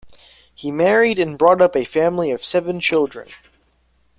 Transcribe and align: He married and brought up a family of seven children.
He 0.55 0.71
married 0.71 1.19
and 1.19 1.37
brought 1.37 1.61
up 1.61 1.75
a 1.75 1.85
family 1.85 2.31
of 2.31 2.43
seven 2.43 2.79
children. 2.79 3.27